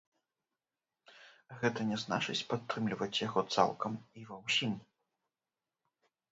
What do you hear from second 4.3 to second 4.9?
ва ўсім.